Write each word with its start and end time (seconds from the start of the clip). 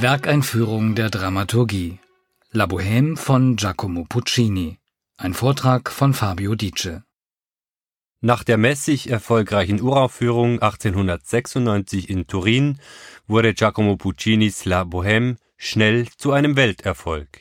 Werkeinführung 0.00 0.94
der 0.94 1.10
Dramaturgie. 1.10 1.98
La 2.52 2.66
Bohème 2.66 3.16
von 3.16 3.56
Giacomo 3.56 4.04
Puccini. 4.08 4.78
Ein 5.16 5.34
Vortrag 5.34 5.90
von 5.90 6.14
Fabio 6.14 6.54
Dice. 6.54 7.02
Nach 8.20 8.44
der 8.44 8.58
mäßig 8.58 9.10
erfolgreichen 9.10 9.82
Uraufführung 9.82 10.62
1896 10.62 12.10
in 12.10 12.28
Turin 12.28 12.78
wurde 13.26 13.54
Giacomo 13.54 13.96
Puccinis 13.96 14.66
La 14.66 14.82
Bohème 14.82 15.34
schnell 15.56 16.06
zu 16.16 16.30
einem 16.30 16.54
Welterfolg. 16.54 17.40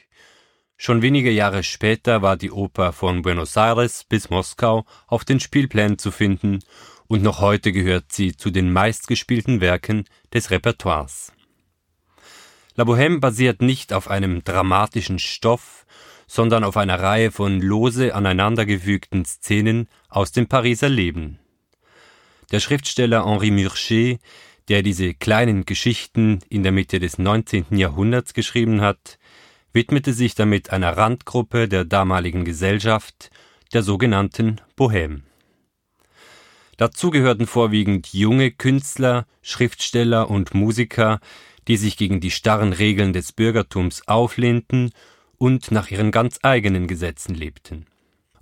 Schon 0.77 1.03
wenige 1.03 1.29
Jahre 1.29 1.61
später 1.61 2.23
war 2.23 2.37
die 2.37 2.49
Oper 2.49 2.91
von 2.91 3.21
Buenos 3.21 3.55
Aires 3.55 4.03
bis 4.03 4.31
Moskau 4.31 4.83
auf 5.05 5.25
den 5.25 5.39
Spielplänen 5.39 5.99
zu 5.99 6.09
finden 6.09 6.57
und 7.05 7.21
noch 7.21 7.39
heute 7.39 7.71
gehört 7.71 8.11
sie 8.11 8.35
zu 8.35 8.49
den 8.49 8.73
meistgespielten 8.73 9.61
Werken 9.61 10.05
des 10.33 10.49
Repertoires. 10.49 11.33
La 12.77 12.83
Bohème 12.83 13.19
basiert 13.19 13.63
nicht 13.63 13.91
auf 13.91 14.07
einem 14.07 14.43
dramatischen 14.43 15.17
Stoff, 15.17 15.87
sondern 16.27 16.63
auf 16.63 16.77
einer 16.77 16.99
Reihe 16.99 17.31
von 17.31 17.59
lose 17.59 18.13
aneinandergefügten 18.13 19.25
Szenen 19.25 19.87
aus 20.09 20.31
dem 20.31 20.45
Pariser 20.45 20.87
Leben. 20.87 21.39
Der 22.51 22.59
Schriftsteller 22.59 23.25
Henri 23.25 23.49
Murger, 23.49 24.19
der 24.67 24.83
diese 24.83 25.15
kleinen 25.15 25.65
Geschichten 25.65 26.39
in 26.49 26.61
der 26.61 26.71
Mitte 26.71 26.99
des 26.99 27.17
19. 27.17 27.65
Jahrhunderts 27.71 28.35
geschrieben 28.35 28.81
hat, 28.81 29.17
widmete 29.73 30.13
sich 30.13 30.35
damit 30.35 30.69
einer 30.69 30.95
Randgruppe 30.95 31.67
der 31.67 31.83
damaligen 31.83 32.45
Gesellschaft, 32.45 33.31
der 33.73 33.81
sogenannten 33.81 34.61
Bohème. 34.77 35.21
Dazu 36.77 37.09
gehörten 37.09 37.47
vorwiegend 37.47 38.13
junge 38.13 38.51
Künstler, 38.51 39.25
Schriftsteller 39.41 40.29
und 40.29 40.53
Musiker, 40.53 41.19
die 41.67 41.77
sich 41.77 41.97
gegen 41.97 42.19
die 42.19 42.31
starren 42.31 42.73
Regeln 42.73 43.13
des 43.13 43.31
Bürgertums 43.31 44.07
auflehnten 44.07 44.91
und 45.37 45.71
nach 45.71 45.91
ihren 45.91 46.11
ganz 46.11 46.39
eigenen 46.41 46.87
Gesetzen 46.87 47.35
lebten. 47.35 47.85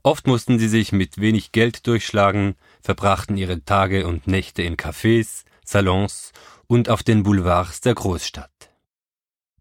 Oft 0.04 0.28
mussten 0.28 0.60
sie 0.60 0.68
sich 0.68 0.92
mit 0.92 1.20
wenig 1.20 1.52
Geld 1.52 1.88
durchschlagen, 1.88 2.56
verbrachten 2.82 3.38
ihre 3.38 3.66
Tage 3.66 4.06
und 4.06 4.28
Nächte 4.28 4.62
in 4.62 4.78
Cafés, 4.78 5.46
Salons 5.64 6.32
und 6.68 6.90
auf 6.90 7.02
den 7.02 7.24
Boulevards 7.24 7.82
der 7.82 7.96
Großstadt. 7.96 8.52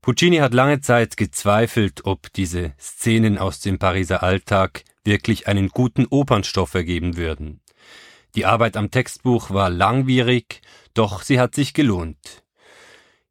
Puccini 0.03 0.37
hat 0.37 0.53
lange 0.53 0.83
Zeit 0.83 1.17
gezweifelt, 1.17 2.05
ob 2.05 2.31
diese 2.35 2.75
Szenen 2.79 3.39
aus 3.39 3.61
dem 3.61 3.79
Pariser 3.79 4.23
Alltag 4.23 4.85
wirklich 5.03 5.49
einen 5.49 5.69
guten 5.69 6.05
Opernstoff 6.05 6.75
ergeben 6.75 7.17
würden. 7.17 7.63
Die 8.35 8.45
Arbeit 8.45 8.77
am 8.77 8.91
Textbuch 8.91 9.49
war 9.49 9.71
langwierig, 9.71 10.61
doch 10.93 11.23
sie 11.23 11.41
hat 11.41 11.55
sich 11.55 11.73
gelohnt. 11.73 12.44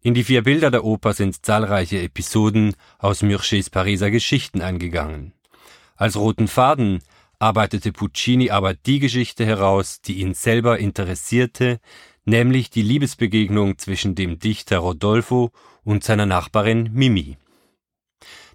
In 0.05 0.13
die 0.13 0.25
vier 0.25 0.43
Bilder 0.43 0.69
der 0.69 0.83
Oper 0.83 1.13
sind 1.13 1.45
zahlreiche 1.45 2.01
Episoden 2.01 2.75
aus 2.99 3.21
Murchers 3.21 3.69
Pariser 3.69 4.11
Geschichten 4.11 4.61
eingegangen. 4.61 5.31
Als 5.95 6.17
roten 6.17 6.49
Faden 6.49 7.01
arbeitete 7.39 7.93
Puccini 7.93 8.51
aber 8.51 8.73
die 8.73 8.99
Geschichte 8.99 9.45
heraus, 9.45 10.01
die 10.01 10.15
ihn 10.15 10.33
selber 10.33 10.77
interessierte, 10.77 11.79
nämlich 12.25 12.69
die 12.69 12.81
Liebesbegegnung 12.81 13.77
zwischen 13.77 14.13
dem 14.13 14.39
Dichter 14.39 14.79
Rodolfo 14.79 15.51
und 15.85 16.03
seiner 16.03 16.25
Nachbarin 16.25 16.89
Mimi. 16.91 17.37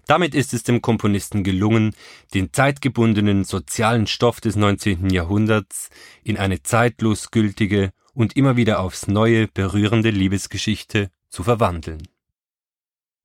Damit 0.05 0.35
ist 0.35 0.53
es 0.53 0.61
dem 0.61 0.83
Komponisten 0.83 1.43
gelungen, 1.43 1.95
den 2.35 2.53
zeitgebundenen 2.53 3.43
sozialen 3.43 4.05
Stoff 4.05 4.39
des 4.39 4.55
19. 4.55 5.09
Jahrhunderts 5.09 5.89
in 6.23 6.37
eine 6.37 6.61
zeitlos 6.61 7.31
gültige 7.31 7.89
und 8.13 8.35
immer 8.35 8.55
wieder 8.55 8.81
aufs 8.81 9.07
neue 9.07 9.47
berührende 9.47 10.11
Liebesgeschichte 10.11 11.09
zu 11.29 11.43
verwandeln. 11.43 12.07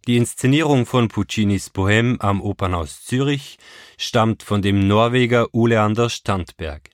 Die 0.07 0.17
Inszenierung 0.19 0.85
von 0.85 1.09
Puccinis 1.09 1.71
Bohème 1.71 2.21
am 2.21 2.43
Opernhaus 2.43 3.05
Zürich 3.05 3.59
stammt 3.97 4.43
von 4.43 4.61
dem 4.61 4.87
Norweger 4.87 5.55
Oleander 5.55 6.11
Standberg. 6.11 6.91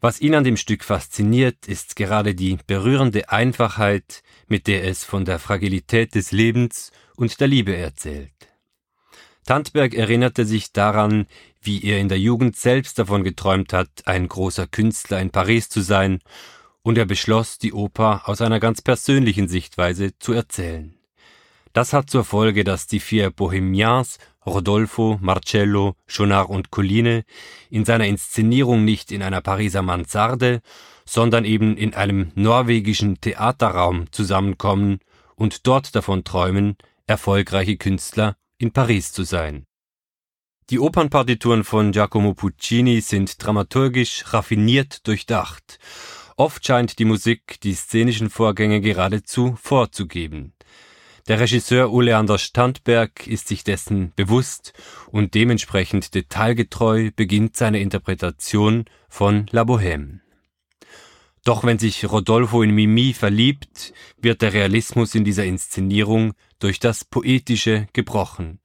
Was 0.00 0.20
ihn 0.20 0.34
an 0.34 0.44
dem 0.44 0.56
Stück 0.56 0.84
fasziniert, 0.84 1.66
ist 1.66 1.96
gerade 1.96 2.34
die 2.34 2.58
berührende 2.66 3.30
Einfachheit, 3.30 4.22
mit 4.46 4.66
der 4.66 4.84
es 4.84 5.04
von 5.04 5.24
der 5.24 5.38
Fragilität 5.38 6.14
des 6.14 6.30
Lebens 6.30 6.92
und 7.16 7.40
der 7.40 7.48
Liebe 7.48 7.74
erzählt. 7.74 8.32
Tandberg 9.44 9.94
erinnerte 9.94 10.44
sich 10.44 10.72
daran, 10.72 11.26
wie 11.62 11.82
er 11.82 11.98
in 11.98 12.10
der 12.10 12.20
Jugend 12.20 12.56
selbst 12.56 12.98
davon 12.98 13.24
geträumt 13.24 13.72
hat, 13.72 13.88
ein 14.04 14.28
großer 14.28 14.66
Künstler 14.66 15.20
in 15.20 15.30
Paris 15.30 15.70
zu 15.70 15.80
sein 15.80 16.20
und 16.88 16.96
er 16.96 17.04
beschloss, 17.04 17.58
die 17.58 17.74
Oper 17.74 18.22
aus 18.30 18.40
einer 18.40 18.60
ganz 18.60 18.80
persönlichen 18.80 19.46
Sichtweise 19.46 20.18
zu 20.18 20.32
erzählen. 20.32 20.94
Das 21.74 21.92
hat 21.92 22.08
zur 22.08 22.24
Folge, 22.24 22.64
dass 22.64 22.86
die 22.86 22.98
vier 22.98 23.30
Bohemians, 23.30 24.16
Rodolfo, 24.46 25.18
Marcello, 25.20 25.96
Schonard 26.06 26.48
und 26.48 26.70
Colline, 26.70 27.26
in 27.68 27.84
seiner 27.84 28.06
Inszenierung 28.06 28.86
nicht 28.86 29.12
in 29.12 29.22
einer 29.22 29.42
Pariser 29.42 29.82
Mansarde, 29.82 30.62
sondern 31.04 31.44
eben 31.44 31.76
in 31.76 31.92
einem 31.92 32.32
norwegischen 32.34 33.20
Theaterraum 33.20 34.10
zusammenkommen 34.10 35.00
und 35.36 35.66
dort 35.66 35.94
davon 35.94 36.24
träumen, 36.24 36.78
erfolgreiche 37.06 37.76
Künstler 37.76 38.38
in 38.56 38.72
Paris 38.72 39.12
zu 39.12 39.24
sein. 39.24 39.66
Die 40.70 40.78
Opernpartituren 40.78 41.64
von 41.64 41.92
Giacomo 41.92 42.32
Puccini 42.32 43.02
sind 43.02 43.44
dramaturgisch 43.44 44.32
raffiniert 44.32 45.06
durchdacht 45.06 45.78
Oft 46.38 46.64
scheint 46.64 47.00
die 47.00 47.04
Musik 47.04 47.60
die 47.64 47.74
szenischen 47.74 48.30
Vorgänge 48.30 48.80
geradezu 48.80 49.58
vorzugeben. 49.60 50.52
Der 51.26 51.40
Regisseur 51.40 51.92
Oleander 51.92 52.38
Standberg 52.38 53.26
ist 53.26 53.48
sich 53.48 53.64
dessen 53.64 54.12
bewusst 54.14 54.72
und 55.08 55.34
dementsprechend 55.34 56.14
detailgetreu 56.14 57.10
beginnt 57.16 57.56
seine 57.56 57.80
Interpretation 57.80 58.84
von 59.08 59.46
La 59.50 59.62
Bohème. 59.62 60.20
Doch 61.42 61.64
wenn 61.64 61.80
sich 61.80 62.08
Rodolfo 62.08 62.62
in 62.62 62.70
Mimi 62.70 63.14
verliebt, 63.14 63.92
wird 64.16 64.40
der 64.40 64.52
Realismus 64.52 65.16
in 65.16 65.24
dieser 65.24 65.44
Inszenierung 65.44 66.34
durch 66.60 66.78
das 66.78 67.04
Poetische 67.04 67.88
gebrochen. 67.92 68.60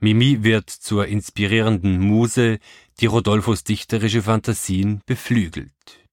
Mimi 0.00 0.42
wird 0.42 0.68
zur 0.68 1.06
inspirierenden 1.06 2.00
Muse, 2.00 2.58
die 2.98 3.06
Rodolfos 3.06 3.62
dichterische 3.62 4.22
Fantasien 4.22 5.00
beflügelt. 5.06 6.07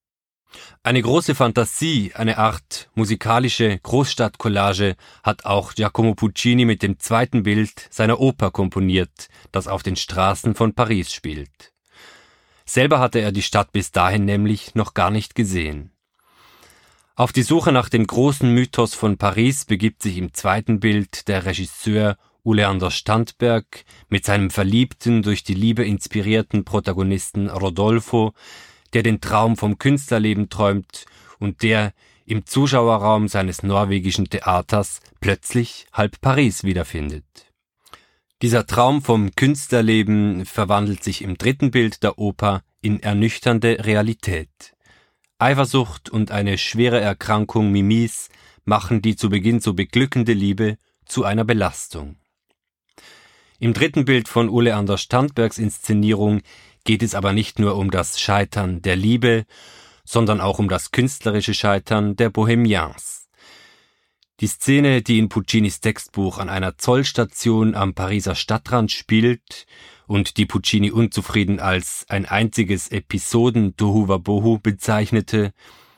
Eine 0.83 1.01
große 1.01 1.35
Fantasie, 1.35 2.11
eine 2.13 2.37
Art 2.37 2.89
musikalische 2.93 3.79
Großstadtcollage 3.79 4.95
hat 5.23 5.45
auch 5.45 5.73
Giacomo 5.73 6.13
Puccini 6.13 6.65
mit 6.65 6.83
dem 6.83 6.99
zweiten 6.99 7.43
Bild 7.43 7.87
seiner 7.89 8.19
Oper 8.19 8.51
komponiert, 8.51 9.29
das 9.51 9.67
auf 9.67 9.83
den 9.83 9.95
Straßen 9.95 10.55
von 10.55 10.73
Paris 10.73 11.11
spielt. 11.11 11.73
Selber 12.65 12.99
hatte 12.99 13.19
er 13.19 13.31
die 13.31 13.41
Stadt 13.41 13.71
bis 13.71 13.91
dahin 13.91 14.25
nämlich 14.25 14.75
noch 14.75 14.93
gar 14.93 15.11
nicht 15.11 15.35
gesehen. 15.35 15.91
Auf 17.15 17.31
die 17.31 17.43
Suche 17.43 17.71
nach 17.71 17.87
dem 17.87 18.05
großen 18.05 18.51
Mythos 18.53 18.93
von 18.93 19.17
Paris 19.17 19.65
begibt 19.65 20.01
sich 20.01 20.17
im 20.17 20.33
zweiten 20.33 20.79
Bild 20.79 21.27
der 21.29 21.45
Regisseur 21.45 22.17
Uleander 22.43 22.91
Standberg 22.91 23.85
mit 24.09 24.25
seinem 24.25 24.51
verliebten, 24.51 25.23
durch 25.23 25.43
die 25.43 25.53
Liebe 25.53 25.85
inspirierten 25.85 26.65
Protagonisten 26.65 27.49
Rodolfo, 27.49 28.33
der 28.93 29.03
den 29.03 29.21
Traum 29.21 29.57
vom 29.57 29.77
Künstlerleben 29.77 30.49
träumt 30.49 31.05
und 31.39 31.63
der 31.63 31.93
im 32.25 32.45
Zuschauerraum 32.45 33.27
seines 33.27 33.63
norwegischen 33.63 34.29
Theaters 34.29 34.99
plötzlich 35.19 35.87
halb 35.93 36.21
Paris 36.21 36.63
wiederfindet. 36.63 37.25
Dieser 38.41 38.65
Traum 38.65 39.01
vom 39.01 39.31
Künstlerleben 39.35 40.45
verwandelt 40.45 41.03
sich 41.03 41.21
im 41.21 41.37
dritten 41.37 41.71
Bild 41.71 42.03
der 42.03 42.17
Oper 42.17 42.63
in 42.81 42.99
ernüchternde 43.01 43.85
Realität. 43.85 44.49
Eifersucht 45.39 46.09
und 46.09 46.31
eine 46.31 46.57
schwere 46.57 46.99
Erkrankung 46.99 47.71
Mimis 47.71 48.29
machen 48.63 49.01
die 49.01 49.15
zu 49.15 49.29
Beginn 49.29 49.59
so 49.59 49.73
beglückende 49.73 50.33
Liebe 50.33 50.77
zu 51.05 51.23
einer 51.23 51.43
Belastung. 51.43 52.17
Im 53.59 53.73
dritten 53.73 54.05
Bild 54.05 54.27
von 54.27 54.49
Ole 54.49 54.75
Anders 54.75 55.01
Standbergs 55.01 55.57
Inszenierung 55.57 56.41
geht 56.85 57.03
es 57.03 57.13
aber 57.13 57.33
nicht 57.33 57.59
nur 57.59 57.75
um 57.75 57.91
das 57.91 58.19
Scheitern 58.19 58.81
der 58.81 58.95
Liebe, 58.95 59.45
sondern 60.05 60.39
auch 60.39 60.59
um 60.59 60.69
das 60.69 60.91
künstlerische 60.91 61.53
Scheitern 61.53 62.15
der 62.15 62.29
Bohemians. 62.29 63.27
Die 64.41 64.47
Szene, 64.47 65.01
die 65.01 65.17
in 65.17 65.29
Puccinis 65.29 65.79
Textbuch 65.81 66.37
an 66.37 66.49
einer 66.49 66.77
Zollstation 66.77 67.73
am 67.73 67.93
Pariser 67.93 68.35
Stadtrand 68.35 68.91
spielt 68.91 69.65
und 70.07 70.37
die 70.37 70.45
Puccini 70.45 70.91
unzufrieden 70.91 71.59
als 71.59 72.05
ein 72.09 72.25
einziges 72.25 72.89
Episoden 72.89 73.75
Tohuwabohu 73.77 74.59
bezeichnete, 74.59 75.53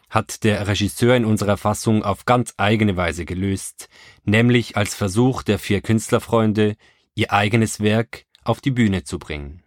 hat 0.09 0.43
der 0.43 0.67
Regisseur 0.67 1.15
in 1.15 1.25
unserer 1.25 1.57
Fassung 1.57 2.03
auf 2.03 2.25
ganz 2.25 2.53
eigene 2.57 2.95
Weise 2.95 3.25
gelöst, 3.25 3.89
nämlich 4.23 4.77
als 4.77 4.95
Versuch 4.95 5.43
der 5.43 5.59
vier 5.59 5.81
Künstlerfreunde, 5.81 6.77
ihr 7.15 7.33
eigenes 7.33 7.81
Werk 7.81 8.25
auf 8.43 8.61
die 8.61 8.71
Bühne 8.71 9.03
zu 9.03 9.19
bringen. 9.19 9.63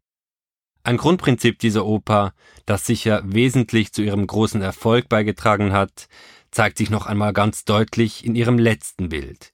Ein 0.90 0.96
Grundprinzip 0.96 1.60
dieser 1.60 1.86
Oper, 1.86 2.34
das 2.66 2.84
sicher 2.84 3.22
wesentlich 3.24 3.92
zu 3.92 4.02
ihrem 4.02 4.26
großen 4.26 4.60
Erfolg 4.60 5.08
beigetragen 5.08 5.72
hat, 5.72 6.08
zeigt 6.50 6.78
sich 6.78 6.90
noch 6.90 7.06
einmal 7.06 7.32
ganz 7.32 7.64
deutlich 7.64 8.24
in 8.24 8.34
ihrem 8.34 8.58
letzten 8.58 9.08
Bild. 9.08 9.52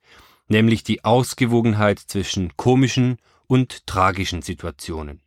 nämlich 0.48 0.82
die 0.82 1.04
Ausgewogenheit 1.04 1.98
zwischen 1.98 2.56
komischen 2.56 3.18
und 3.48 3.86
tragischen 3.86 4.40
Situationen. 4.40 5.20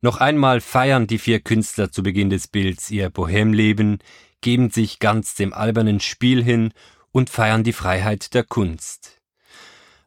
Noch 0.00 0.22
einmal 0.22 0.62
feiern 0.62 1.06
die 1.06 1.18
vier 1.18 1.40
Künstler 1.40 1.92
zu 1.92 2.02
Beginn 2.02 2.30
des 2.30 2.48
Bilds 2.48 2.90
ihr 2.90 3.10
Bohemleben, 3.10 3.98
geben 4.40 4.70
sich 4.70 5.00
ganz 5.00 5.34
dem 5.34 5.52
albernen 5.52 6.00
Spiel 6.00 6.42
hin 6.42 6.72
und 7.12 7.28
feiern 7.28 7.62
die 7.62 7.74
Freiheit 7.74 8.32
der 8.32 8.44
Kunst. 8.44 9.20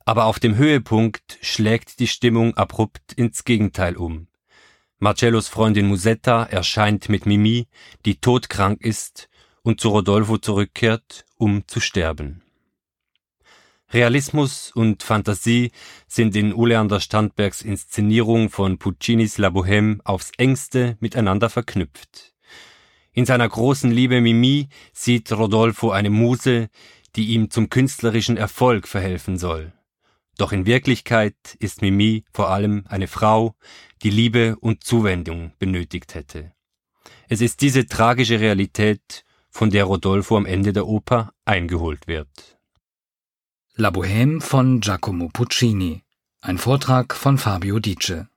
Aber 0.06 0.26
auf 0.26 0.40
dem 0.40 0.56
Höhepunkt 0.56 1.38
schlägt 1.44 2.00
die 2.00 2.08
Stimmung 2.08 2.56
abrupt 2.56 3.14
ins 3.14 3.44
Gegenteil 3.44 3.96
um. 3.96 4.28
Marcellos 5.00 5.48
Freundin 5.48 5.86
Musetta 5.88 6.44
erscheint 6.44 7.08
mit 7.08 7.28
Mimi, 7.28 7.68
die 8.06 8.20
todkrank 8.20 8.82
ist 8.82 9.30
und 9.62 9.80
zu 9.80 9.90
Rodolfo 9.90 10.40
zurückkehrt, 10.40 11.24
um 11.38 11.68
zu 11.68 11.80
sterben. 11.80 12.42
Realismus 13.94 14.72
und 14.74 15.04
Fantasie 15.04 15.72
sind 16.08 16.36
in 16.36 16.52
Oleander 16.52 17.00
Standbergs 17.00 17.62
Inszenierung 17.62 18.50
von 18.50 18.80
Puccinis 18.80 19.38
La 19.38 19.50
Bohème 19.50 20.00
aufs 20.04 20.32
engste 20.38 20.98
miteinander 21.00 21.52
verknüpft. 21.52 22.34
In 23.14 23.28
seiner 23.28 23.48
großen 23.48 23.92
Liebe 23.92 24.20
Mimi 24.20 24.68
sieht 24.94 25.32
Rodolfo 25.32 25.92
eine 25.92 26.10
Muse, 26.10 26.70
die 27.16 27.28
ihm 27.28 27.52
zum 27.52 27.70
künstlerischen 27.70 28.36
Erfolg 28.36 28.88
verhelfen 28.88 29.38
soll. 29.38 29.74
Doch 30.38 30.51
in 30.51 30.66
Wirklichkeit 30.66 31.36
ist 31.60 31.81
Mimi 31.81 32.24
vor 32.31 32.50
allem 32.50 32.86
eine 32.88 33.07
Frau, 33.07 33.56
die 34.04 34.12
Liebe 34.12 34.56
und 34.60 34.84
Zuwendung 34.84 35.51
benötigt 35.60 36.13
hätte. 36.13 36.54
Es 37.28 37.42
ist 37.42 37.62
diese 37.62 37.88
tragische 37.88 38.39
Realität, 38.39 39.24
von 39.50 39.72
der 39.72 39.86
Rodolfo 39.86 40.38
am 40.38 40.45
Ende 40.45 40.72
der 40.72 40.88
Oper 40.88 41.34
eingeholt 41.44 42.07
wird. 42.07 42.60
La 43.75 43.89
Bohème 43.89 44.39
von 44.39 44.81
Giacomo 44.81 45.30
Puccini. 45.34 46.04
Ein 46.42 46.60
Vortrag 46.60 47.16
von 47.16 47.39
Fabio 47.39 47.80
Dice. 47.80 48.28